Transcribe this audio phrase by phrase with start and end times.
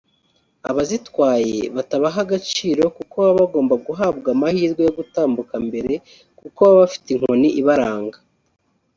[0.69, 5.93] abazitwaye batabaha agaciro kuko baba bagomba guhabwa amahirwe yo gutambuka mbere
[6.39, 8.17] kuko baba bafite inkoni ibaranga